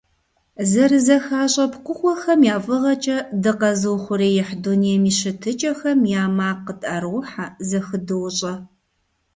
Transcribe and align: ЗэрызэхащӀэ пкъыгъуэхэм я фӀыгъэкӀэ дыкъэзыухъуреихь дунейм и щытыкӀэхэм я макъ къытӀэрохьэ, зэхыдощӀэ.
ЗэрызэхащӀэ 0.69 1.65
пкъыгъуэхэм 1.71 2.39
я 2.53 2.57
фӀыгъэкӀэ 2.63 3.17
дыкъэзыухъуреихь 3.41 4.53
дунейм 4.63 5.03
и 5.11 5.13
щытыкӀэхэм 5.17 5.99
я 6.21 6.23
макъ 6.37 6.61
къытӀэрохьэ, 6.65 7.45
зэхыдощӀэ. 7.69 8.53